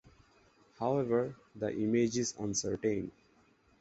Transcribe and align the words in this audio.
However, 0.79 1.35
the 1.55 1.71
image 1.79 2.17
is 2.17 2.33
uncertain. 2.39 3.11